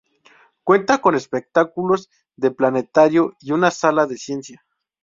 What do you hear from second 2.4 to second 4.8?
planetario y una sala de ciencia.